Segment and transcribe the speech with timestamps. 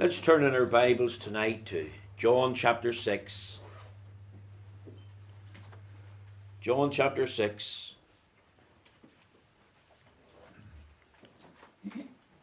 [0.00, 3.58] Let's turn in our Bibles tonight to John chapter 6.
[6.60, 7.94] John chapter 6.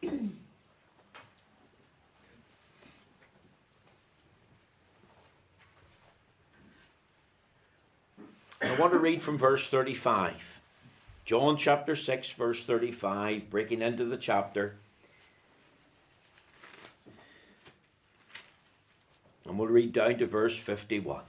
[0.02, 0.18] I
[8.78, 10.60] want to read from verse 35.
[11.24, 14.76] John chapter 6, verse 35, breaking into the chapter.
[19.46, 21.22] And we'll read down to verse 51.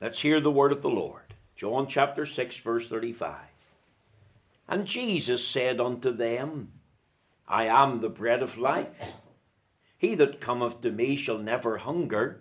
[0.00, 1.34] Let's hear the word of the Lord.
[1.56, 3.36] John chapter 6, verse 35.
[4.66, 6.72] And Jesus said unto them,
[7.46, 8.88] I am the bread of life.
[9.98, 12.40] He that cometh to me shall never hunger,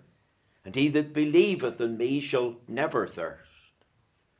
[0.63, 3.49] and he that believeth in me shall never thirst.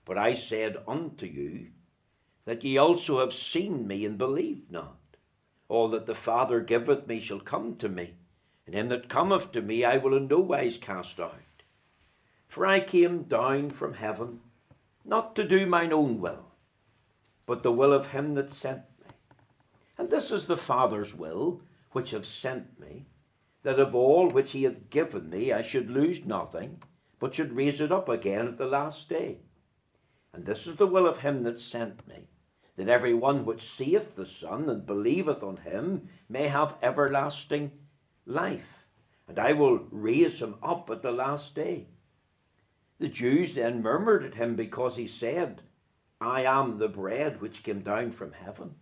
[0.06, 1.68] But I said unto you,
[2.46, 4.96] that ye also have seen me and believe not.
[5.68, 8.14] All that the Father giveth me shall come to me,
[8.70, 11.34] and him that cometh to me I will in no wise cast out.
[12.48, 14.42] For I came down from heaven,
[15.03, 16.52] not to do mine own will,
[17.47, 19.08] but the will of him that sent me.
[19.97, 23.08] And this is the Father's will, which have sent me,
[23.64, 26.84] that of all which he hath given me I should lose nothing,
[27.17, 29.40] but should raise it up again at the last day.
[30.31, 32.28] And this is the will of him that sent me,
[32.75, 37.72] that every one which seeth the Son and believeth on him may have everlasting
[38.30, 38.85] life,
[39.27, 41.88] and I will raise him up at the last day.
[42.99, 45.63] The Jews then murmured at him because he said,
[46.22, 48.75] I am the bread which came down from heaven.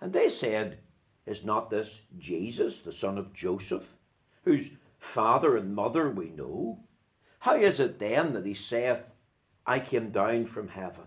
[0.00, 0.78] And they said,
[1.26, 3.96] Is not this Jesus, the son of Joseph,
[4.44, 6.80] whose father and mother we know?
[7.40, 9.12] How is it then that he saith,
[9.66, 11.04] I came down from heaven.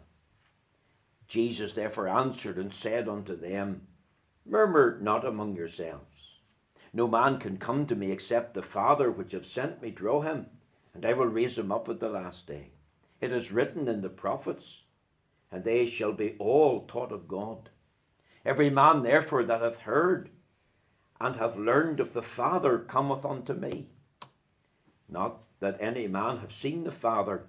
[1.28, 3.88] Jesus therefore answered and said unto them,
[4.46, 6.07] Murmur not among yourselves.
[6.94, 10.48] No man can come to me except the Father which hath sent me draw him,
[10.94, 12.72] and I will raise him up at the last day.
[13.20, 14.84] It is written in the prophets,
[15.52, 17.70] and they shall be all taught of God.
[18.46, 20.30] Every man therefore that hath heard
[21.20, 23.88] and hath learned of the Father cometh unto me.
[25.10, 27.48] Not that any man have seen the Father,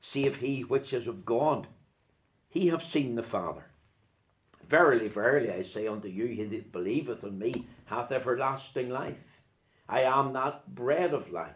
[0.00, 1.68] save he which is of God.
[2.48, 3.66] He have seen the Father.
[4.68, 9.40] Verily, verily, I say unto you, he that believeth on me hath everlasting life.
[9.88, 11.52] I am that bread of life.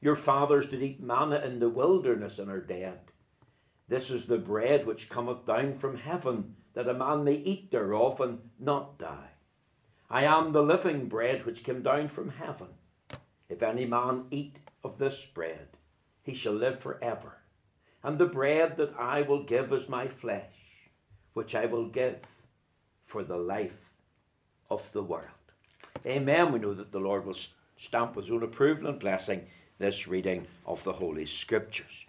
[0.00, 2.98] Your fathers did eat manna in the wilderness and are dead.
[3.88, 8.20] This is the bread which cometh down from heaven, that a man may eat thereof
[8.20, 9.30] and not die.
[10.10, 12.68] I am the living bread which came down from heaven.
[13.48, 15.68] If any man eat of this bread,
[16.22, 17.42] he shall live for ever
[18.02, 20.54] and the bread that I will give is my flesh,
[21.34, 22.18] which I will give
[23.12, 23.90] for the life
[24.70, 25.26] of the world.
[26.06, 26.50] Amen.
[26.50, 27.36] We know that the Lord will
[27.76, 32.06] stamp with his own approval and blessing this reading of the Holy Scriptures.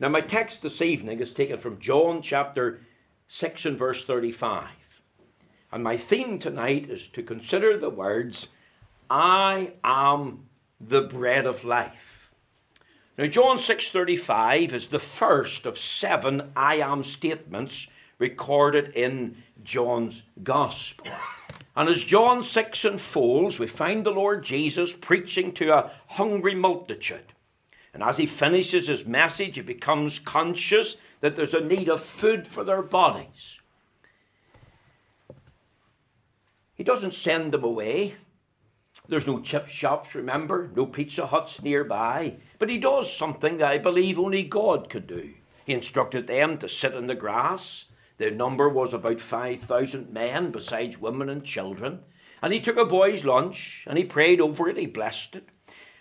[0.00, 2.80] Now, my text this evening is taken from John chapter
[3.28, 4.68] 6 and verse 35.
[5.70, 8.48] And my theme tonight is to consider the words,
[9.10, 10.46] I am
[10.80, 12.30] the bread of life.
[13.18, 17.86] Now John 6:35 is the first of seven I am statements
[18.20, 21.06] recorded in John's gospel.
[21.74, 27.32] And as John 6 unfolds, we find the Lord Jesus preaching to a hungry multitude.
[27.92, 32.46] And as he finishes his message, he becomes conscious that there's a need of food
[32.46, 33.58] for their bodies.
[36.74, 38.14] He doesn't send them away.
[39.08, 40.70] There's no chip shops, remember?
[40.74, 42.36] No Pizza Huts nearby.
[42.58, 45.34] But he does something that I believe only God could do.
[45.64, 47.86] He instructed them to sit in the grass.
[48.20, 52.00] Their number was about 5,000 men, besides women and children.
[52.42, 55.48] And he took a boy's lunch and he prayed over it, he blessed it.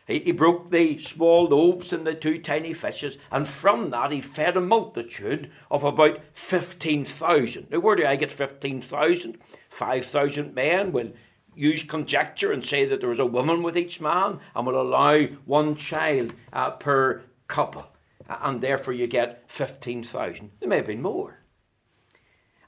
[0.05, 4.19] He, he broke the small loaves and the two tiny fishes, and from that he
[4.19, 7.67] fed a multitude of about 15,000.
[7.71, 9.37] Now, where do I get 15,000?
[9.69, 11.13] 5,000 men will
[11.55, 15.23] use conjecture and say that there was a woman with each man and will allow
[15.45, 17.87] one child uh, per couple.
[18.27, 20.51] And therefore you get 15,000.
[20.59, 21.39] There may have been more.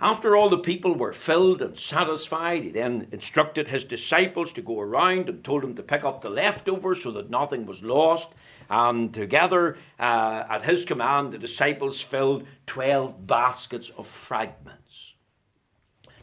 [0.02, 4.80] After all the people were filled and satisfied, he then instructed his disciples to go
[4.80, 8.30] around and told them to pick up the leftovers so that nothing was lost.
[8.68, 15.14] And together, uh, at his command, the disciples filled 12 baskets of fragments.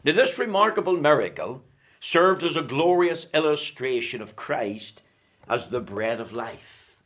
[0.03, 1.63] Now, this remarkable miracle
[2.01, 5.03] served as a glorious illustration of Christ
[5.47, 6.97] as the bread of life.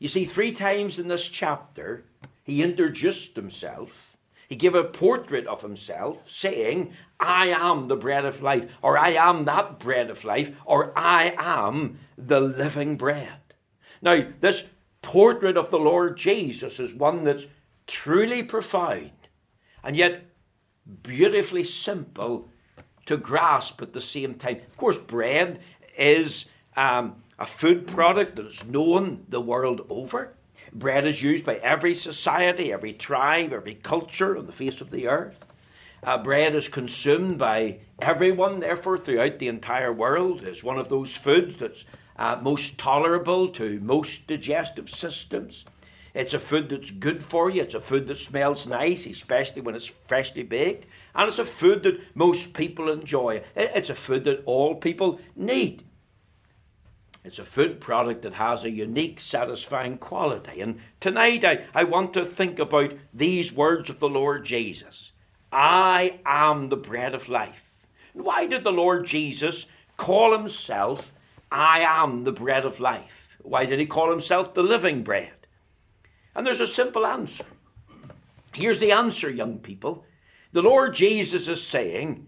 [0.00, 2.02] You see, three times in this chapter,
[2.42, 4.09] he introduced himself.
[4.50, 9.10] He gave a portrait of himself saying, I am the bread of life, or I
[9.10, 13.38] am that bread of life, or I am the living bread.
[14.02, 14.66] Now, this
[15.02, 17.46] portrait of the Lord Jesus is one that's
[17.86, 19.12] truly profound
[19.84, 20.24] and yet
[21.04, 22.48] beautifully simple
[23.06, 24.56] to grasp at the same time.
[24.68, 25.60] Of course, bread
[25.96, 30.34] is um, a food product that is known the world over.
[30.72, 35.08] Bread is used by every society, every tribe, every culture on the face of the
[35.08, 35.52] earth.
[36.02, 40.42] Uh, bread is consumed by everyone, therefore, throughout the entire world.
[40.42, 41.84] It's one of those foods that's
[42.16, 45.64] uh, most tolerable to most digestive systems.
[46.14, 47.62] It's a food that's good for you.
[47.62, 50.86] It's a food that smells nice, especially when it's freshly baked.
[51.14, 53.42] And it's a food that most people enjoy.
[53.54, 55.84] It's a food that all people need.
[57.22, 60.60] It's a food product that has a unique, satisfying quality.
[60.60, 65.12] And tonight I, I want to think about these words of the Lord Jesus
[65.52, 67.68] I am the bread of life.
[68.14, 71.12] why did the Lord Jesus call himself,
[71.50, 73.36] I am the bread of life?
[73.42, 75.32] Why did he call himself the living bread?
[76.34, 77.44] And there's a simple answer.
[78.54, 80.04] Here's the answer, young people.
[80.52, 82.26] The Lord Jesus is saying,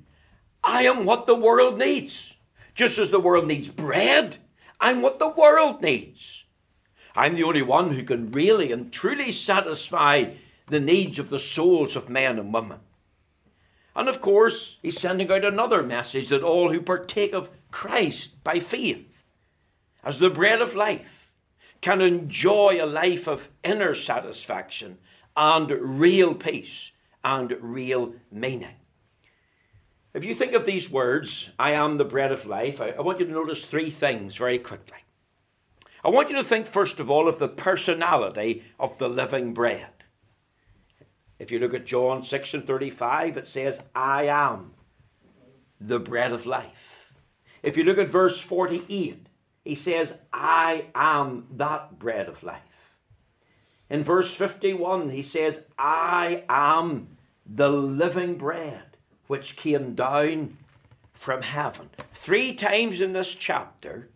[0.63, 2.35] I am what the world needs.
[2.75, 4.39] Just as the world needs bread,
[4.83, 6.45] I'm what the world needs.
[7.15, 10.33] I'm the only one who can really and truly satisfy
[10.67, 12.81] the needs of the souls of men and women.
[13.95, 18.59] And of course, he's sending out another message that all who partake of Christ by
[18.59, 19.23] faith,
[20.03, 21.31] as the bread of life,
[21.81, 24.99] can enjoy a life of inner satisfaction
[25.37, 26.91] and real peace
[27.23, 28.75] and real meaning.
[30.15, 33.19] If you think of these words, I am the bread of life, I, I want
[33.19, 34.99] you to notice three things very quickly.
[36.05, 39.89] I want you to think, first of all, of the personality of the living bread.
[41.39, 44.73] If you look at John 6 and 35, it says, I am
[45.81, 47.15] the bread of life.
[47.63, 49.27] If you look at verse 48,
[49.65, 52.97] he says, I am that bread of life.
[53.89, 57.17] In verse 51, he says, I am
[57.47, 58.92] the living bread
[59.27, 60.57] which came down
[61.13, 61.91] from heaven.
[62.13, 64.09] Three times in this chapter,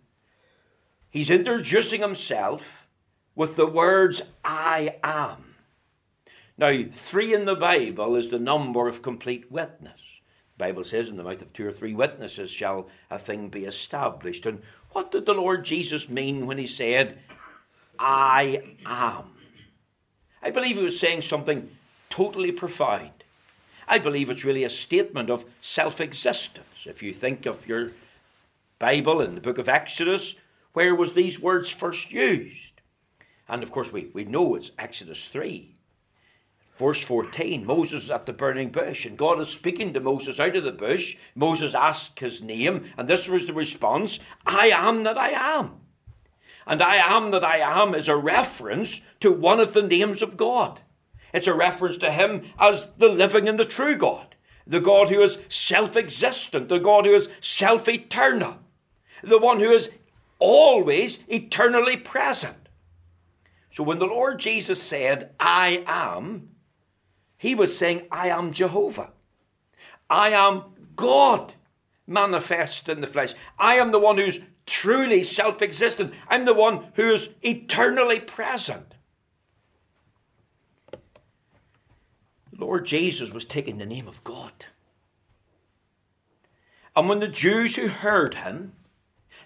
[1.08, 2.86] he's introducing himself
[3.34, 5.54] with the words, I am.
[6.58, 10.00] Now, three in the Bible is the number of complete witness.
[10.56, 13.66] The Bible says, in the mouth of two or three witnesses shall a thing be
[13.66, 14.46] established.
[14.46, 14.62] And
[14.92, 17.18] what did the Lord Jesus mean when he said,
[17.98, 19.24] I am?
[20.42, 21.70] I believe he was saying something
[22.08, 23.15] totally profound.
[23.88, 26.86] I believe it's really a statement of self existence.
[26.86, 27.92] If you think of your
[28.78, 30.34] Bible in the book of Exodus,
[30.72, 32.80] where was these words first used?
[33.48, 35.76] And of course, we, we know it's Exodus 3.
[36.76, 40.56] Verse 14 Moses is at the burning bush, and God is speaking to Moses out
[40.56, 41.16] of the bush.
[41.34, 45.80] Moses asked his name, and this was the response I am that I am.
[46.66, 50.36] And I am that I am is a reference to one of the names of
[50.36, 50.80] God.
[51.36, 54.34] It's a reference to him as the living and the true God,
[54.66, 58.56] the God who is self existent, the God who is self eternal,
[59.22, 59.90] the one who is
[60.38, 62.70] always eternally present.
[63.70, 66.48] So when the Lord Jesus said, I am,
[67.36, 69.10] he was saying, I am Jehovah.
[70.08, 70.62] I am
[70.96, 71.52] God
[72.06, 73.34] manifest in the flesh.
[73.58, 76.14] I am the one who's truly self existent.
[76.28, 78.95] I'm the one who is eternally present.
[82.58, 84.66] Lord Jesus was taking the name of God.
[86.94, 88.72] And when the Jews who heard him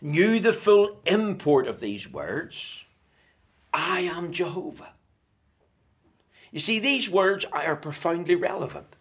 [0.01, 2.85] knew the full import of these words,
[3.73, 4.93] I am Jehovah.
[6.53, 8.97] You see, these words are profoundly relevant.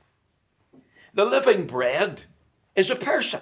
[1.13, 2.23] The living bread
[2.75, 3.41] is a person,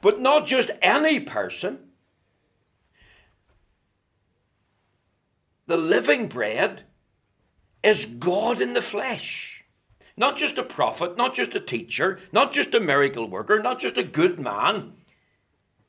[0.00, 1.90] but not just any person.
[5.66, 6.84] The living bread
[7.82, 9.64] is God in the flesh.
[10.16, 13.96] Not just a prophet, not just a teacher, not just a miracle worker, not just
[13.96, 14.92] a good man,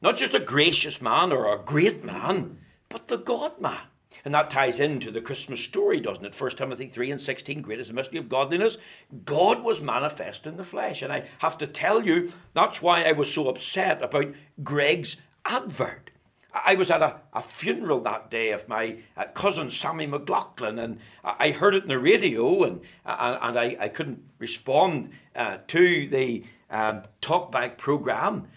[0.01, 3.81] not just a gracious man or a great man, but the God man.
[4.24, 6.39] And that ties into the Christmas story, doesn't it?
[6.39, 8.77] 1 Timothy 3 and 16, great is the mystery of godliness.
[9.25, 11.01] God was manifest in the flesh.
[11.01, 14.33] And I have to tell you, that's why I was so upset about
[14.63, 16.11] Greggs' advert.
[16.53, 21.00] I was at a, a funeral that day of my uh, cousin Sammy McLaughlin, and
[21.24, 26.08] I heard it in the radio, and uh, and I, I couldn't respond uh, to
[26.10, 28.48] the um, talkback program,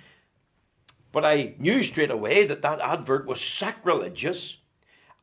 [1.13, 4.59] but I knew straight away that that advert was sacrilegious,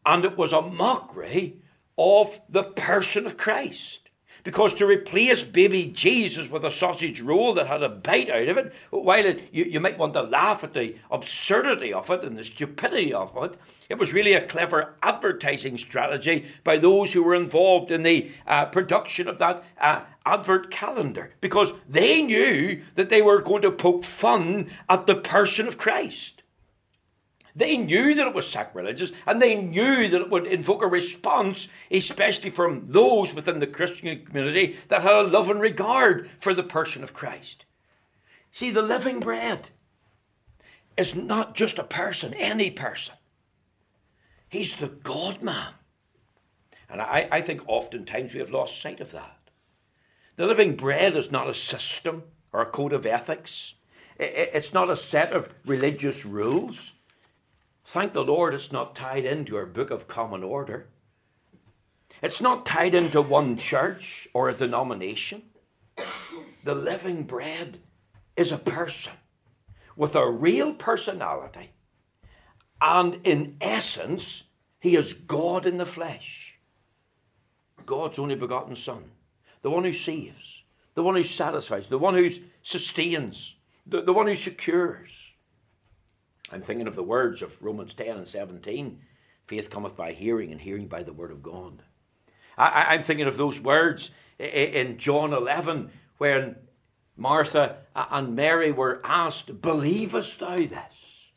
[0.06, 1.58] and it was a mockery
[1.98, 4.00] of the person of Christ.
[4.44, 8.58] Because to replace baby Jesus with a sausage roll that had a bite out of
[8.58, 12.38] it, while it, you, you might want to laugh at the absurdity of it and
[12.38, 13.58] the stupidity of it,
[13.90, 18.66] it was really a clever advertising strategy by those who were involved in the uh,
[18.66, 24.06] production of that uh, advent calendar because they knew that they were going to poke
[24.06, 26.41] fun at the person of Christ.
[27.55, 31.67] They knew that it was sacrilegious and they knew that it would invoke a response,
[31.89, 36.63] especially from those within the Christian community that had a love and regard for the
[36.63, 37.65] person of Christ.
[38.51, 39.70] See, the living bread
[40.98, 43.15] is not just a person, any person.
[44.50, 45.74] He's the God man.
[46.89, 49.38] And I, I think oftentimes we have lost sight of that.
[50.36, 53.75] The living bread is not a system or a code of ethics.
[54.20, 56.91] It's not a set of religious rules.
[57.92, 60.88] Thank the Lord it's not tied into our Book of Common Order.
[62.24, 65.42] It's not tied into one church or a denomination.
[66.64, 67.80] The living bread
[68.38, 69.12] is a person
[69.98, 71.72] with a real personality.
[72.80, 74.44] And in essence,
[74.80, 76.60] he is God in the flesh.
[77.86, 79.04] God's only begotten Son,
[79.64, 80.64] the one who saves,
[80.96, 82.30] the one who satisfies, the one who
[82.64, 83.56] sustains,
[83.86, 85.21] the, the one who secures.
[86.51, 89.00] I'm thinking of the words of Romans 10 and 17
[89.48, 91.84] faith cometh by hearing, and hearing by the word of God.
[92.58, 96.55] I, am thinking of those words in John 11 when
[97.17, 101.31] Martha and Mary were asked, Believest thou this?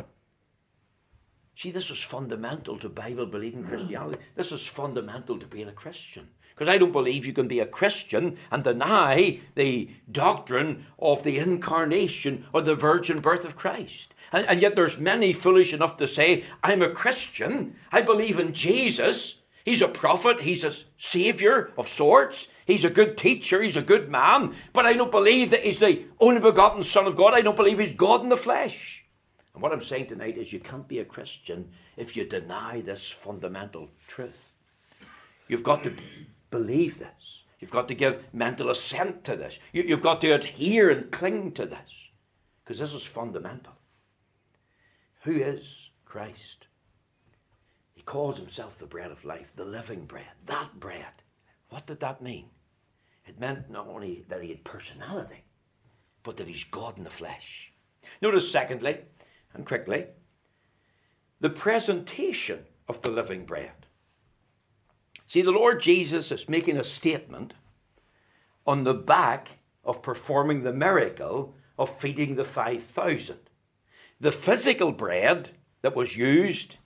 [1.56, 4.18] See, this is fundamental to Bible believing Christianity.
[4.34, 6.28] This is fundamental to being a Christian.
[6.54, 11.38] Because I don't believe you can be a Christian and deny the doctrine of the
[11.38, 14.14] incarnation or the virgin birth of Christ.
[14.32, 18.52] And, and yet there's many foolish enough to say, I'm a Christian, I believe in
[18.52, 23.82] Jesus, he's a prophet, he's a savior of sorts, he's a good teacher, he's a
[23.82, 27.40] good man, but I don't believe that he's the only begotten Son of God, I
[27.40, 29.04] don't believe he's God in the flesh.
[29.54, 33.08] And what I'm saying tonight is you can't be a Christian if you deny this
[33.08, 34.52] fundamental truth.
[35.46, 35.94] You've got to
[36.54, 37.42] believe this.
[37.58, 39.58] You've got to give mental assent to this.
[39.72, 42.10] You, have got to adhere and cling to this.
[42.62, 43.72] Because this is fundamental.
[45.22, 46.68] Who is Christ?
[47.92, 50.28] He calls himself the bread of life, the living bread.
[50.46, 51.22] That bread.
[51.70, 52.50] What did that mean?
[53.26, 55.42] It meant not only that he had personality,
[56.22, 57.72] but that he's God in the flesh.
[58.22, 58.98] Notice, secondly,
[59.54, 60.06] and quickly,
[61.40, 63.83] the presentation of the living bread.
[65.26, 67.54] See, the Lord Jesus is making a statement
[68.66, 73.38] on the back of performing the miracle of feeding the 5,000.
[74.20, 75.50] The physical bread
[75.82, 76.78] that was used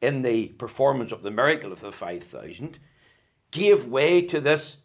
[0.00, 2.78] in the performance of the miracle of the 5,000
[3.50, 4.78] gave way to this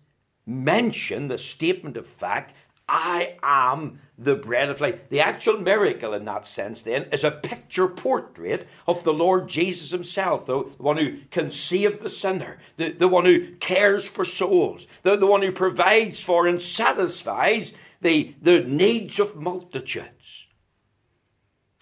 [0.45, 2.53] mention, the statement of fact
[2.87, 5.09] I am the bread of life.
[5.09, 9.91] The actual miracle in that sense, then, is a picture portrait of the Lord Jesus
[9.91, 14.87] himself, the one who can save the sinner, the, the one who cares for souls,
[15.03, 20.45] the, the one who provides for and satisfies the, the needs of multitudes.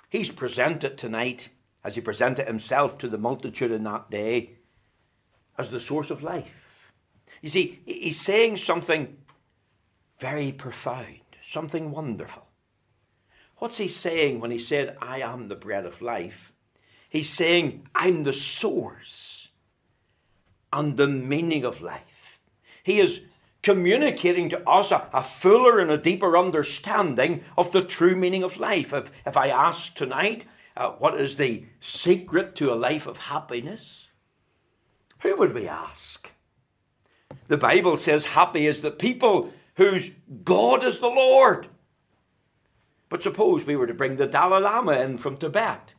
[0.09, 1.49] He's presented tonight,
[1.83, 4.51] as he presented himself to the multitude in that day,
[5.57, 6.91] as the source of life.
[7.41, 9.17] You see, he's saying something
[10.23, 12.47] very profound, something wonderful.
[13.57, 16.53] What's he saying when he said, I am the bread of life?
[17.09, 19.49] He's saying, I'm the source
[20.71, 22.39] and the meaning of life.
[22.83, 23.19] He is
[23.63, 28.55] communicating to us a, a, fuller and a deeper understanding of the true meaning of
[28.55, 28.93] life.
[28.93, 30.45] If, if I ask tonight,
[30.77, 34.07] uh, what is the secret to a life of happiness?
[35.19, 36.29] Who would we ask?
[37.49, 40.11] The Bible says happy is the people whose
[40.43, 41.67] God is the Lord.
[43.09, 45.93] But suppose we were to bring the Dalai Lama in from Tibet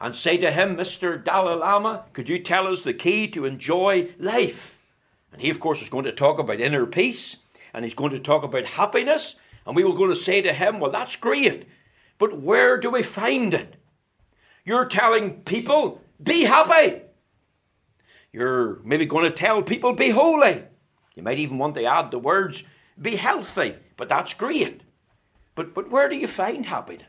[0.00, 1.22] and say to him, Mr.
[1.22, 4.78] Dalai Lama, could you tell us the key to enjoy life?
[5.32, 7.36] And he, of course, is going to talk about inner peace
[7.72, 9.36] and he's going to talk about happiness.
[9.64, 11.66] And we were going to say to him, Well, that's great,
[12.18, 13.76] but where do we find it?
[14.64, 17.02] You're telling people, Be happy.
[18.32, 20.64] You're maybe going to tell people, Be holy.
[21.14, 22.64] You might even want to add the words,
[23.00, 24.82] be healthy, but that's great.
[25.54, 27.06] But, but where do you find happiness?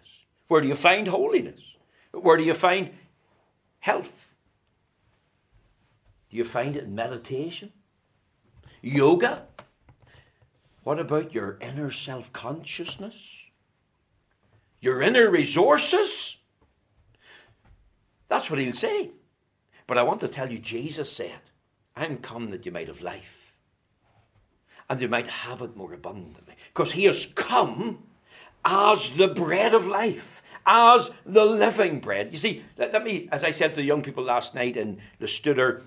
[0.48, 1.62] Where do you find holiness?
[2.12, 2.92] Where do you find
[3.80, 4.36] health?
[6.30, 7.72] Do you find it in meditation?
[8.82, 9.48] Yoga?
[10.84, 13.16] What about your inner self consciousness?
[14.82, 16.38] Your inner resources?
[18.28, 19.12] That's what he'll say.
[19.88, 21.40] But I want to tell you, Jesus said,
[21.96, 23.43] I'm come that you might have life
[24.94, 26.54] and they might have it more abundantly.
[26.68, 28.04] Because he has come
[28.64, 32.32] as the bread of life, as the living bread.
[32.32, 35.02] You see, let, let me, as I said to the young people last night in
[35.18, 35.82] the Studer,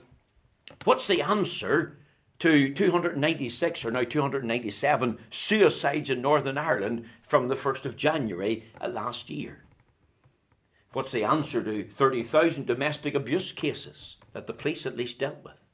[0.83, 1.99] what's the answer
[2.41, 9.31] to 296 or now 297 suicides in Northern Ireland from the 1st of January last
[9.31, 9.63] year?
[10.95, 15.66] What's the answer to 30,000 domestic abuse cases that the police at least dealt with?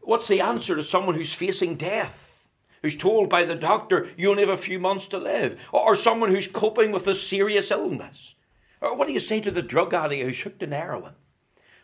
[0.00, 2.48] What's the answer to someone who's facing death?
[2.82, 5.60] Who's told by the doctor you only have a few months to live?
[5.72, 8.34] Or someone who's coping with a serious illness?
[8.80, 11.12] Or what do you say to the drug addict who's hooked in heroin?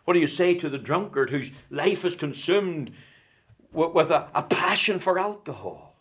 [0.04, 2.92] What do you say to the drunkard whose life is consumed
[3.72, 5.96] with, with a, a passion for alcohol?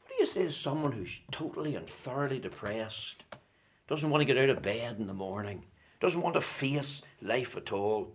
[0.00, 3.24] What do you say to someone who's totally and thoroughly depressed,
[3.88, 5.64] doesn't want to get out of bed in the morning,
[6.00, 8.12] doesn't want to face life at all?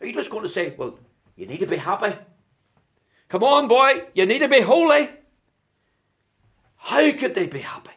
[0.00, 0.98] Are you just going to say, well,
[1.36, 2.16] you need to be happy?
[3.28, 5.10] Come on, boy, you need to be holy.
[6.76, 7.90] How could they be happy?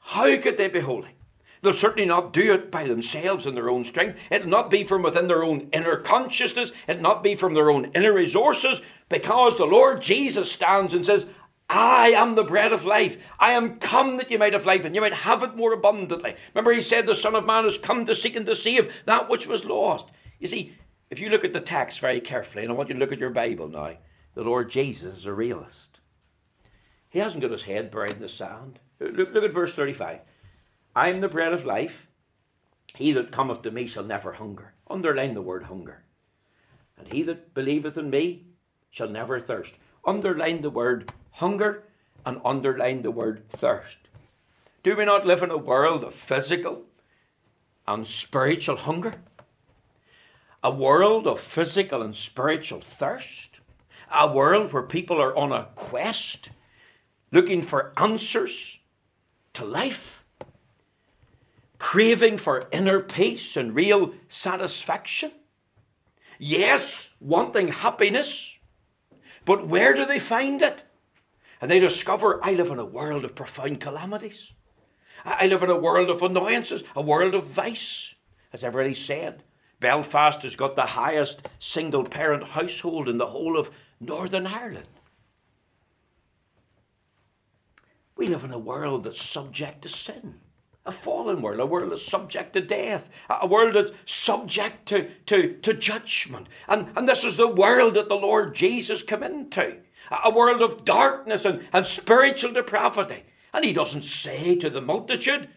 [0.00, 1.14] How could they be holy?
[1.62, 4.18] They'll certainly not do it by themselves in their own strength.
[4.30, 6.72] It'll not be from within their own inner consciousness.
[6.88, 11.26] It'll not be from their own inner resources, because the Lord Jesus stands and says,
[11.68, 13.16] I am the bread of life.
[13.38, 16.34] I am come that you might have life and you might have it more abundantly.
[16.52, 19.28] Remember, he said, The Son of Man has come to seek and to save that
[19.28, 20.06] which was lost.
[20.40, 20.74] You see,
[21.10, 23.18] if you look at the text very carefully, and I want you to look at
[23.18, 23.96] your Bible now,
[24.34, 26.00] the Lord Jesus is a realist.
[27.08, 28.78] He hasn't got his head buried in the sand.
[29.00, 30.20] Look, look at verse 35.
[30.94, 32.08] I am the bread of life.
[32.94, 34.74] He that cometh to me shall never hunger.
[34.88, 36.04] Underline the word hunger.
[36.96, 38.46] And he that believeth in me
[38.90, 39.74] shall never thirst.
[40.04, 41.84] Underline the word hunger
[42.24, 43.98] and underline the word thirst.
[44.82, 46.84] Do we not live in a world of physical
[47.86, 49.14] and spiritual hunger?
[50.62, 53.60] A world of physical and spiritual thirst?
[54.12, 56.50] A world where people are on a quest
[57.32, 58.78] looking for answers
[59.54, 60.20] to life?
[61.80, 65.32] craving for inner peace and real satisfaction.
[66.38, 68.58] Yes, wanting happiness,
[69.44, 70.82] but where do they find it?
[71.60, 74.52] And they discover I live in a world of profound calamities.
[75.24, 78.14] I live in a world of annoyances, a world of vice.
[78.52, 79.42] As everybody said,
[79.80, 84.86] Belfast has got the highest single parent household in the whole of Northern Ireland.
[88.16, 90.40] We live in a world that's subject to sin
[90.86, 95.54] a fallen world, a world that's subject to death, a world that's subject to, to,
[95.62, 96.48] to judgment.
[96.68, 99.78] And, and this is the world that the Lord Jesus came into
[100.24, 103.24] a world of darkness and, and spiritual depravity.
[103.52, 105.48] And he doesn't say to the multitude,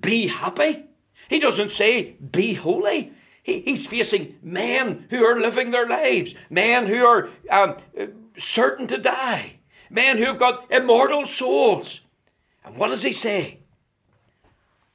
[0.00, 0.86] be happy.
[1.30, 3.12] He doesn't say, be holy.
[3.48, 7.76] He, he's facing men who are living their lives, men who are um,
[8.36, 12.02] certain to die, men who have got immortal souls.
[12.62, 13.60] And what does he say?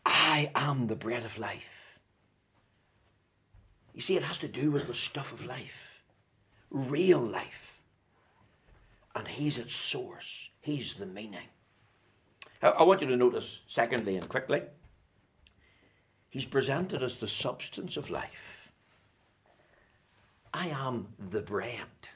[0.06, 1.98] I am the bread of life.
[3.96, 6.04] You see, it has to do with the stuff of life,
[6.70, 7.82] real life.
[9.16, 11.50] And He's its source, He's the meaning.
[12.62, 14.62] I want you to notice, secondly and quickly,
[16.34, 18.72] He's presented as the substance of life.
[20.52, 22.10] I am the bread.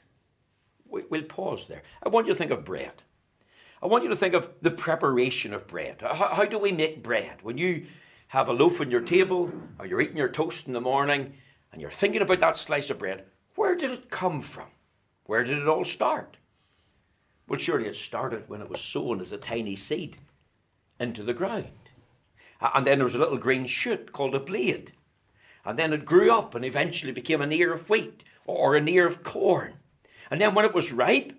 [0.88, 1.84] We'll pause there.
[2.02, 3.04] I want you to think of bread.
[3.80, 6.02] I want you to think of the preparation of bread.
[6.02, 7.42] How, do we make bread?
[7.42, 7.86] When you
[8.26, 11.34] have a loaf on your table or you're eating your toast in the morning
[11.70, 14.66] and you're thinking about that slice of bread, where did it come from?
[15.26, 16.38] Where did it all start?
[17.46, 20.16] Well, surely it started when it was sown as a tiny seed
[20.98, 21.68] into the ground.
[22.60, 24.92] And then there was a little green shoot called a blade.
[25.64, 29.06] And then it grew up and eventually became an ear of wheat or an ear
[29.06, 29.74] of corn.
[30.30, 31.32] And then when it was ripe,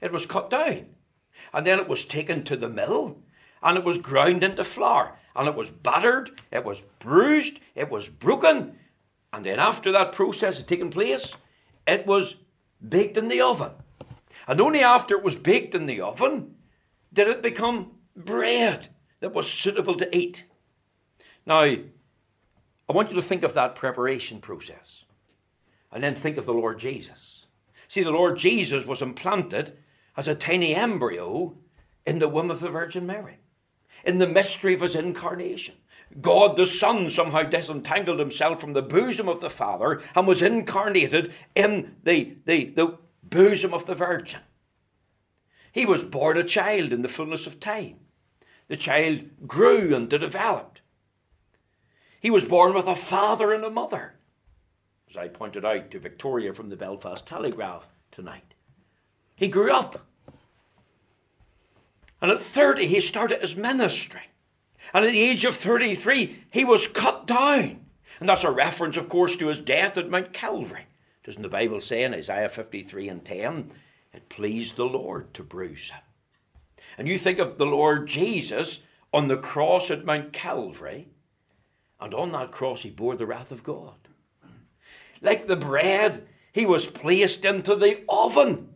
[0.00, 0.86] it was cut down
[1.52, 3.18] and then it was taken to the mill
[3.62, 8.08] and it was ground into flour and it was battered, it was bruised, it was
[8.08, 8.78] broken,
[9.32, 11.32] and then after that process had taken place,
[11.86, 12.36] it was
[12.86, 13.72] baked in the oven.
[14.46, 16.56] And only after it was baked in the oven
[17.12, 18.88] did it become bread
[19.20, 20.44] that was suitable to eat.
[21.44, 21.82] Now, I
[22.88, 25.04] want you to think of that preparation process
[25.90, 27.46] and then think of the Lord Jesus.
[27.88, 29.76] See, the Lord Jesus was implanted
[30.16, 31.56] as a tiny embryo
[32.06, 33.38] in the womb of the Virgin Mary,
[34.04, 35.74] in the mystery of his incarnation.
[36.20, 41.32] God the Son somehow disentangled himself from the bosom of the Father and was incarnated
[41.54, 44.40] in the, the, the bosom of the Virgin.
[45.70, 47.96] He was born a child in the fullness of time.
[48.68, 50.71] The child grew and developed.
[52.22, 54.14] He was born with a father and a mother,
[55.10, 58.54] as I pointed out to Victoria from the Belfast Telegraph tonight.
[59.34, 60.06] He grew up.
[62.20, 64.28] And at 30, he started his ministry.
[64.94, 67.86] And at the age of 33, he was cut down.
[68.20, 70.86] And that's a reference, of course, to his death at Mount Calvary.
[71.24, 73.72] Doesn't the Bible say in Isaiah 53 and 10,
[74.12, 76.02] it pleased the Lord to bruise him?
[76.96, 81.08] And you think of the Lord Jesus on the cross at Mount Calvary,
[82.02, 83.94] and on that cross he bore the wrath of God.
[85.20, 88.70] Like the bread, he was placed into the oven,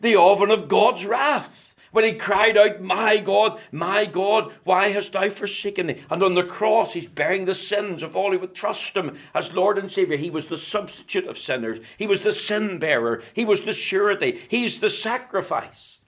[0.00, 5.12] the oven of God's wrath when he cried out, My God, my God, why hast
[5.12, 6.02] thou forsaken me?
[6.10, 9.52] And on the cross, he's bearing the sins of all who would trust him as
[9.52, 10.18] Lord and Saviour.
[10.18, 14.40] He was the substitute of sinners, he was the sin bearer, he was the surety,
[14.48, 15.98] he's the sacrifice.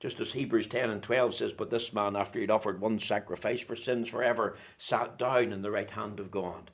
[0.00, 3.60] Just as Hebrews 10 and 12 says, But this man, after he'd offered one sacrifice
[3.60, 6.70] for sins forever, sat down in the right hand of God.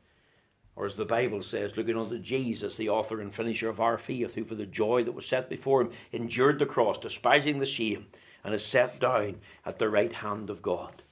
[0.76, 4.34] Or as the Bible says, looking unto Jesus, the author and finisher of our faith,
[4.34, 8.06] who for the joy that was set before him endured the cross, despising the shame
[8.44, 11.02] and is set down at the right hand of God.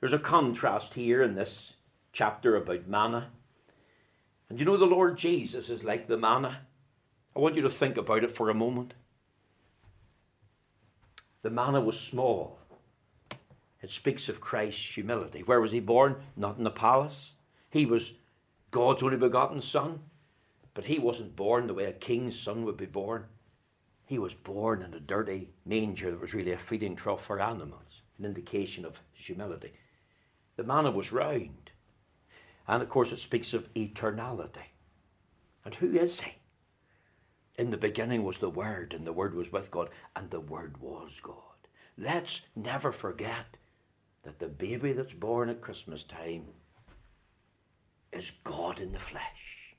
[0.00, 1.74] There's a contrast here in this
[2.12, 3.28] chapter about manna.
[4.48, 6.62] And you know, the Lord Jesus is like the manna.
[7.36, 8.94] I want you to think about it for a moment.
[11.42, 12.58] The manna was small.
[13.82, 15.42] It speaks of Christ's humility.
[15.42, 16.16] Where was he born?
[16.36, 17.32] Not in the palace.
[17.70, 18.12] He was
[18.70, 20.00] God's only begotten Son.
[20.74, 23.24] But he wasn't born the way a king's son would be born.
[24.06, 28.02] He was born in a dirty manger that was really a feeding trough for animals,
[28.18, 29.72] an indication of humility.
[30.56, 31.70] The manna was round.
[32.66, 34.70] And of course, it speaks of eternality.
[35.64, 36.34] And who is he?
[37.56, 40.80] In the beginning was the Word, and the Word was with God, and the Word
[40.80, 41.36] was God.
[41.98, 43.56] Let's never forget
[44.22, 46.46] that the baby that's born at Christmas time
[48.12, 49.76] is God in the flesh,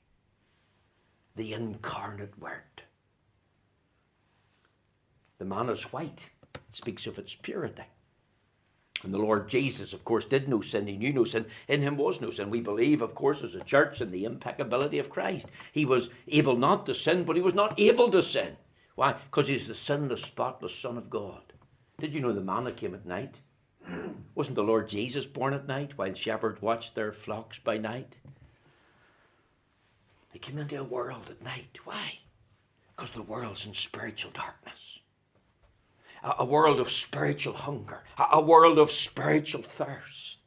[1.34, 2.82] the incarnate Word.
[5.38, 6.20] The man is white.
[6.54, 7.82] It speaks of its purity.
[9.02, 10.86] And the Lord Jesus, of course, did no sin.
[10.86, 11.46] He knew no sin.
[11.66, 12.50] In him was no sin.
[12.50, 15.48] We believe, of course, as a church in the impeccability of Christ.
[15.72, 18.56] He was able not to sin, but he was not able to sin.
[18.94, 19.14] Why?
[19.14, 21.52] Because he's the sinless, spotless Son of God.
[21.98, 23.40] Did you know the manna came at night?
[24.34, 28.14] Wasn't the Lord Jesus born at night while shepherds watched their flocks by night?
[30.32, 31.78] He came into a world at night.
[31.84, 32.20] Why?
[32.94, 34.91] Because the world's in spiritual darkness
[36.22, 40.38] a world of spiritual hunger, a world of spiritual thirst.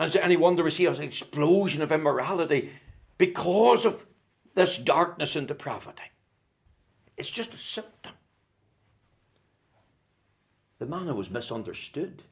[0.00, 2.70] Is it any wonder we see an explosion of immorality
[3.18, 4.06] because of
[4.54, 6.10] this darkness and depravity?
[7.16, 8.14] It's just a symptom.
[10.78, 12.22] The manna was misunderstood.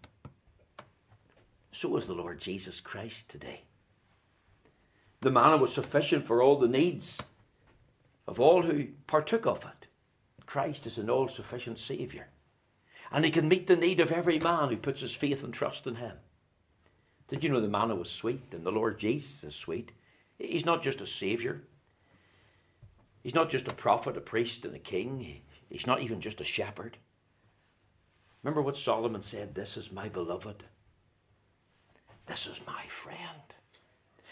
[1.72, 3.62] So is the Lord Jesus Christ today.
[5.20, 7.20] The manna was sufficient for all the needs
[8.26, 9.81] of all who partook of it.
[10.52, 12.26] Christ is an all sufficient Saviour.
[13.10, 15.86] And he can meet the need of every man who puts his faith and trust
[15.86, 16.18] in him.
[17.28, 19.92] Did you know the manna was sweet and the Lord Jesus is sweet?
[20.38, 21.62] He's not just a Saviour.
[23.22, 25.40] He's not just a prophet, a priest, and a king.
[25.70, 26.98] He's not even just a shepherd.
[28.42, 30.64] Remember what Solomon said This is my beloved.
[32.26, 33.54] This is my friend.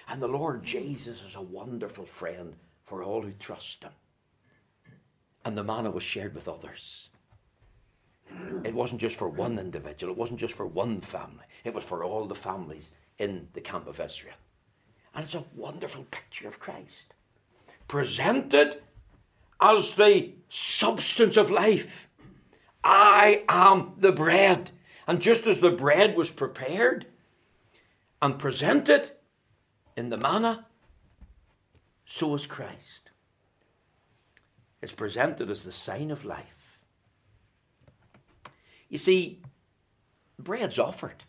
[0.06, 3.92] And the Lord Jesus is a wonderful friend for all who trust him
[5.44, 7.08] and the manna was shared with others.
[8.64, 12.04] It wasn't just for one individual, it wasn't just for one family, it was for
[12.04, 14.36] all the families in the camp of Israel.
[15.14, 17.14] And it's a wonderful picture of Christ,
[17.88, 18.82] presented
[19.60, 22.08] as the substance of life.
[22.82, 24.70] I am the bread.
[25.06, 27.06] And just as the bread was prepared
[28.22, 29.10] and presented
[29.96, 30.66] in the manna,
[32.06, 33.09] so was Christ.
[34.82, 36.78] It's presented as the sign of life.
[38.88, 39.40] You see,
[40.38, 41.24] bread's offered.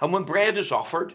[0.00, 1.14] And when bread is offered,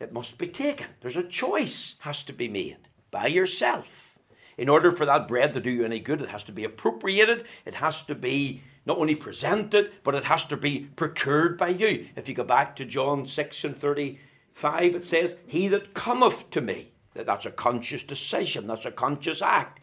[0.00, 0.88] it must be taken.
[1.00, 4.18] There's a choice has to be made by yourself.
[4.56, 7.44] In order for that bread to do you any good, it has to be appropriated.
[7.64, 12.08] It has to be not only presented, but it has to be procured by you.
[12.16, 16.60] If you go back to John 6 and 35, it says, He that cometh to
[16.60, 19.80] me, that's a conscious decision, that's a conscious act.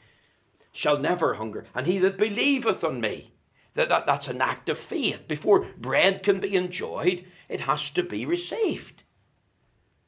[0.73, 1.65] Shall never hunger.
[1.73, 3.33] And he that believeth on me,
[3.73, 5.27] that, that, that's an act of faith.
[5.27, 9.03] Before bread can be enjoyed, it has to be received.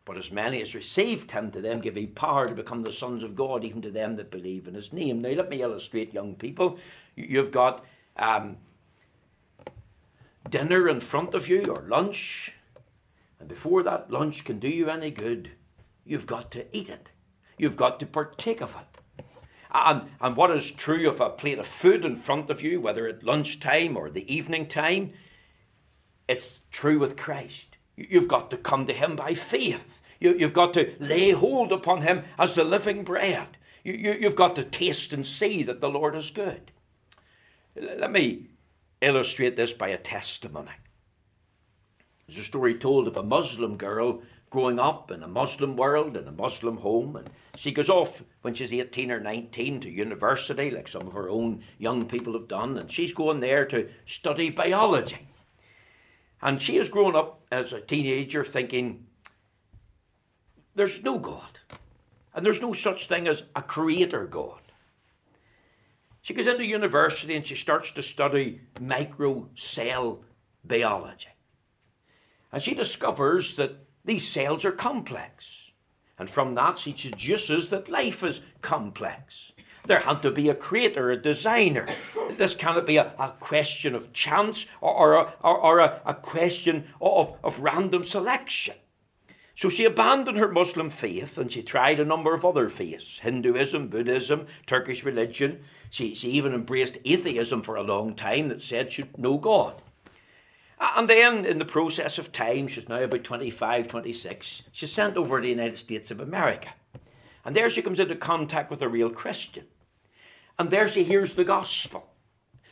[0.05, 3.23] But as many as received him, to them give he power to become the sons
[3.23, 5.21] of God, even to them that believe in his name.
[5.21, 6.77] Now, let me illustrate, young people.
[7.15, 7.86] You've got
[8.17, 8.57] um,
[10.49, 12.51] dinner in front of you, or lunch,
[13.39, 15.51] and before that lunch can do you any good,
[16.05, 17.09] you've got to eat it.
[17.63, 19.23] You've got to partake of it.
[19.73, 23.08] And, and what is true of a plate of food in front of you, whether
[23.08, 25.13] at lunchtime or the evening time,
[26.28, 27.78] it's true with Christ.
[27.95, 30.02] You've got to come to Him by faith.
[30.19, 33.56] You, have got to lay hold upon Him as the living bread.
[33.82, 36.69] You, you, you've got to taste and see that the Lord is good.
[37.78, 38.47] Let me
[38.99, 40.71] illustrate this by a testimony.
[42.28, 44.21] There's a story told of a Muslim girl
[44.54, 48.54] growing up in a Muslim world, in a Muslim home, and she goes off when
[48.54, 52.78] she's 18 or 19 to university, like some of her own young people have done,
[52.78, 55.28] and she's going there to study biology.
[56.39, 59.08] And she has grown up as a teenager thinking,
[60.76, 61.58] there's no God,
[62.36, 64.62] and there's no such thing as a creator God.
[66.22, 70.20] She goes into university and she starts to study micro cell
[70.63, 71.30] biology.
[72.52, 75.72] And she discovers that these cells are complex.
[76.18, 79.52] And from that, she deduces that life is complex.
[79.86, 81.88] There had to be a creator, a designer.
[82.38, 86.13] This cannot be a, a question of chance or, or, a, or, or a, a
[86.13, 88.76] question of, of random selection.
[89.56, 93.89] So she abandoned her Muslim faith and she tried a number of other faiths Hinduism,
[93.89, 95.60] Buddhism, Turkish religion.
[95.89, 99.82] She, she even embraced atheism for a long time that said she'd no God.
[100.96, 105.39] And then, in the process of time, she's now about 25, 26, she's sent over
[105.39, 106.74] to the United States of America.
[107.46, 109.65] And there she comes into contact with a real Christian.
[110.60, 112.10] And there she hears the gospel.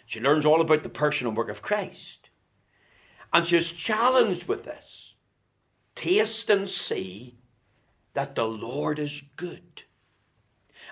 [0.05, 2.29] She learns all about the personal work of Christ.
[3.33, 5.15] And she's challenged with this
[5.95, 7.37] taste and see
[8.13, 9.83] that the Lord is good.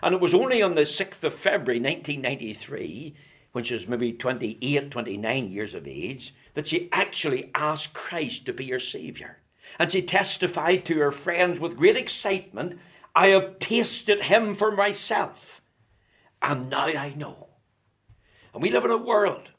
[0.01, 3.15] And it was only on the 6th of February 1993,
[3.51, 8.53] when she was maybe 28, 29 years of age, that she actually asked Christ to
[8.53, 9.37] be her Saviour.
[9.77, 12.79] And she testified to her friends with great excitement
[13.15, 15.61] I have tasted Him for myself,
[16.41, 17.49] and now I know.
[18.53, 19.49] And we live in a world,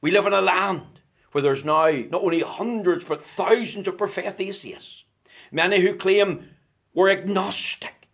[0.00, 1.00] we live in a land
[1.32, 5.04] where there's now not only hundreds but thousands of professed atheists,
[5.50, 6.50] many who claim
[6.94, 8.08] we're agnostic.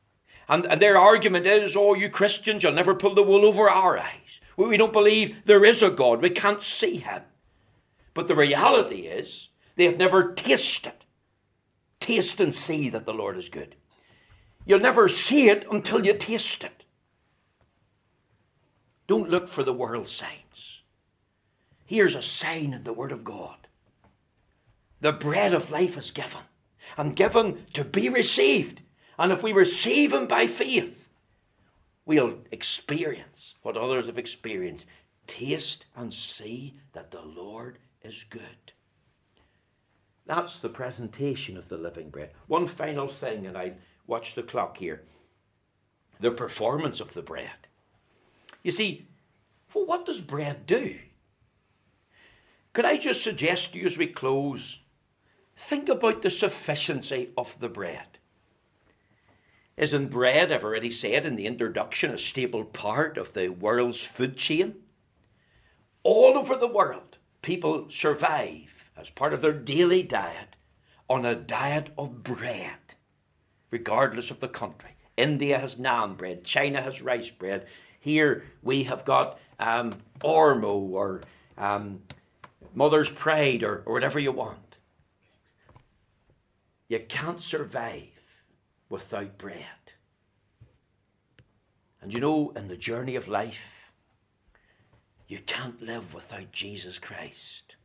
[0.49, 3.99] And, and their argument is, oh, you Christians, you'll never pull the wool over our
[3.99, 4.41] eyes.
[4.59, 6.21] We, don't believe there is a God.
[6.21, 7.23] We can't see him.
[8.13, 10.95] But the reality is, they have never tasted.
[12.01, 13.77] Taste and see that the Lord is good.
[14.67, 16.85] You'll never see it until you taste it.
[19.07, 20.83] Don't look for the world signs.
[21.87, 23.69] Here's a sign in the Word of God.
[25.01, 26.43] The bread of life is given,
[26.97, 28.83] and given to be received.
[29.21, 31.08] And if we receive Him by faith,
[32.09, 34.87] we'll experience what others have experienced.
[35.29, 38.73] Taste and see that the Lord is good.
[40.27, 42.31] That's the presentation of the living bread.
[42.47, 43.75] One final thing, and I
[44.07, 45.05] watch the clock here
[46.21, 47.69] the performance of the bread.
[48.65, 49.07] You see,
[49.73, 50.99] well, what does bread do?
[52.73, 54.81] Could I just suggest to you as we close,
[55.57, 58.18] think about the sufficiency of the bread.
[59.79, 64.37] Isn't bread, I've already said in the introduction, a staple part of the world's food
[64.37, 64.75] chain?
[66.03, 70.57] All over the world, people survive as part of their daily diet
[71.09, 72.97] on a diet of bread,
[73.71, 74.97] regardless of the country.
[75.17, 77.65] India has naan bread, China has rice bread.
[78.01, 81.21] Here we have got um, ormo or
[81.57, 82.03] um,
[82.75, 84.77] mother's pride or, or whatever you want.
[86.89, 88.18] You can't survive
[88.89, 89.65] without bread.
[92.01, 93.93] And you know, in the journey of life,
[95.27, 97.77] you can't live without Jesus Christ.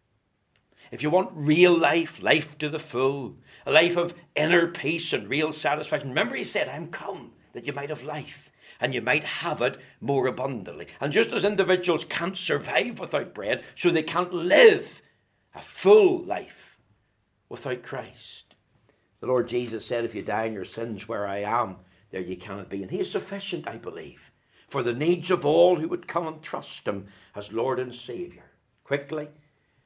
[0.91, 5.27] If you want real life, life to the full, a life of inner peace and
[5.27, 9.23] real satisfaction, remember he said, I'm come that you might have life and you might
[9.23, 10.87] have it more abundantly.
[11.01, 15.01] And just as individuals can't survive without bread, so they can't live
[15.55, 16.77] a full life
[17.49, 18.52] without Christ.
[19.23, 21.77] The Lord Jesus said, If you die in your sins where I am,
[22.11, 22.81] there you cannot be.
[22.81, 24.33] And He is sufficient, I believe
[24.67, 28.43] for the needs of all who would come and trust Him as Lord and Saviour.
[28.83, 29.29] Quickly,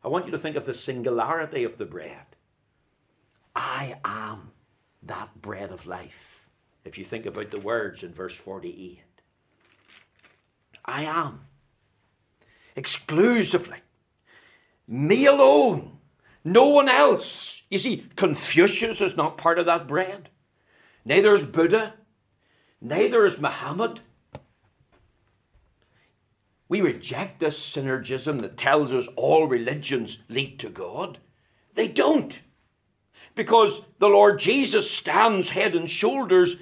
[0.03, 2.25] I want you to think of the singularity of the bread.
[3.55, 4.53] I am
[5.03, 6.47] that bread of life.
[6.83, 9.01] If you think about the words in verse 48,
[10.83, 11.41] I am
[12.75, 13.81] exclusively
[14.87, 15.99] me alone,
[16.47, 17.61] no one else.
[17.69, 20.29] You see, Confucius is not part of that bread.
[21.03, 21.95] Neither is Buddha.
[22.79, 23.99] Neither is Muhammad.
[26.69, 31.17] We reject this synergism that tells us all religions lead to God.
[31.75, 32.39] They don't.
[33.35, 36.55] Because the Lord Jesus stands head and shoulders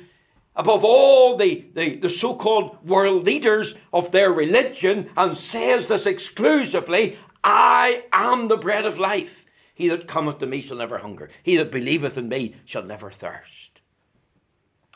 [0.56, 6.08] above all the, the, the so called world leaders of their religion and says this
[6.08, 9.45] exclusively I am the bread of life.
[9.76, 11.30] He that cometh to me shall never hunger.
[11.44, 13.82] He that believeth in me shall never thirst.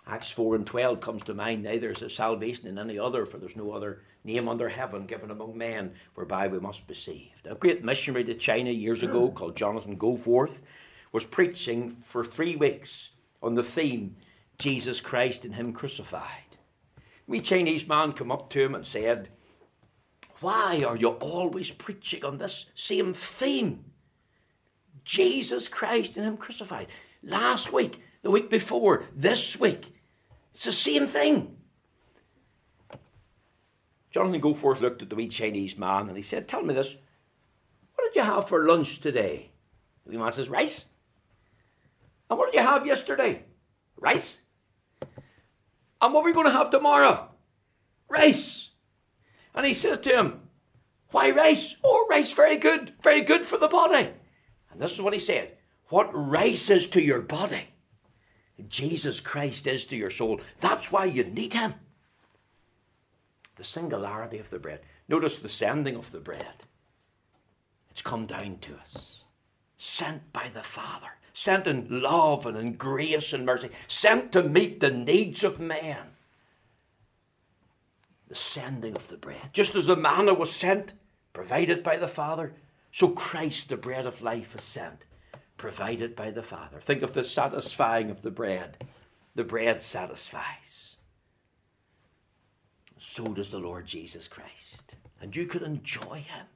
[0.08, 1.62] Acts 4 and 12 comes to mind.
[1.62, 5.30] Neither is there salvation in any other, for there's no other name under heaven given
[5.30, 7.46] among men whereby we must be saved.
[7.46, 9.36] A great missionary to China years ago hmm.
[9.36, 10.62] called Jonathan Goforth
[11.12, 13.10] was preaching for three weeks
[13.44, 14.16] on the theme
[14.58, 16.58] Jesus Christ and Him crucified.
[17.28, 19.30] We Chinese man come up to him and said,
[20.40, 23.89] Why are you always preaching on this same theme?
[25.10, 26.86] Jesus Christ and Him crucified.
[27.24, 29.92] Last week, the week before, this week,
[30.54, 31.58] it's the same thing.
[34.12, 36.96] Jonathan Goforth looked at the wee Chinese man and he said, Tell me this,
[37.96, 39.50] what did you have for lunch today?
[40.06, 40.86] The wee man says, Rice.
[42.30, 43.46] And what did you have yesterday?
[43.98, 44.42] Rice.
[46.02, 47.32] And what are we going to have tomorrow?
[48.10, 48.70] Rice.
[49.56, 50.42] And he says to him,
[51.10, 51.78] Why rice?
[51.84, 54.12] Oh, rice, very good, very good for the body.
[54.72, 55.58] And this is what he said
[55.90, 57.70] What rice is to your body,
[58.68, 60.42] Jesus Christ is to your soul.
[60.60, 61.76] That's why you need him.
[63.56, 64.82] The singularity of the bread.
[65.08, 66.66] Notice the sending of the bread.
[67.92, 69.24] It's come down to us,
[69.78, 74.82] sent by the Father sent in love and in grace and mercy, sent to meet
[74.82, 76.08] the needs of man.
[78.28, 79.50] The sending of the bread.
[79.54, 80.92] Just as the manna was sent,
[81.32, 82.54] provided by the Father,
[82.92, 85.04] so Christ, the bread of life, is sent,
[85.58, 86.80] provided by the Father.
[86.80, 88.86] Think of the satisfying of the bread.
[89.36, 90.98] The bread satisfies.
[93.00, 94.96] So does the Lord Jesus Christ.
[95.22, 96.48] And you can enjoy him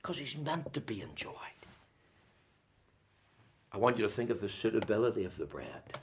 [0.00, 1.34] because he's meant to be enjoyed.
[3.72, 5.98] I want you to think of the suitability of the bread.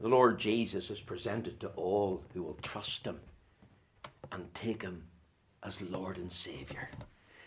[0.00, 3.20] The Lord Jesus is presented to all who will trust him
[4.30, 5.04] and take him
[5.62, 6.88] as Lord and Saviour.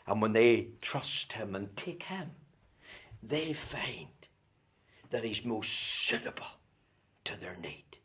[0.07, 2.31] And when they trust him and take him,
[3.23, 4.07] they find
[5.09, 6.59] that he's most suitable
[7.23, 7.97] to their need.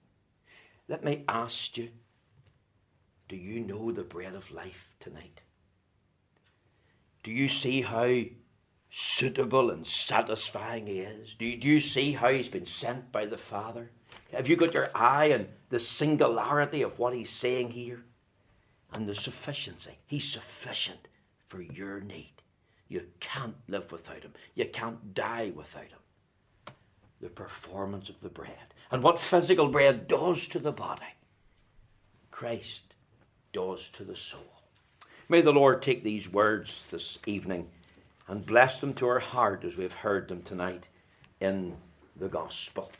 [0.88, 1.90] Let me ask you
[3.28, 5.42] do you know the bread of life tonight?
[7.22, 8.22] Do you see how
[8.90, 11.36] suitable and satisfying he is?
[11.36, 13.92] Do you, do you see how he's been sent by the Father?
[14.32, 18.02] Have you got your eye on the singularity of what he's saying here?
[18.92, 19.98] And the sufficiency.
[20.06, 21.06] He's sufficient
[21.50, 22.32] for your need.
[22.88, 24.32] You can't live without him.
[24.54, 26.74] You can't die without him.
[27.20, 28.74] The performance of the bread.
[28.90, 31.14] And what physical bread does to the body,
[32.30, 32.94] Christ
[33.52, 34.62] does to the soul.
[35.28, 37.68] May the Lord take these words this evening
[38.26, 40.84] and bless them to our heart as we've heard them tonight
[41.40, 41.76] in
[42.16, 42.90] the gospel.